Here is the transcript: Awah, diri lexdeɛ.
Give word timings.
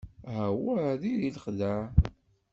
Awah, 0.39 0.87
diri 1.01 1.29
lexdeɛ. 1.35 1.79